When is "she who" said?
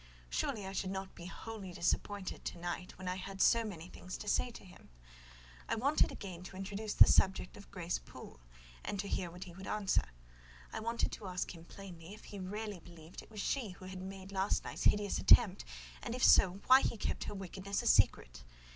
13.41-13.85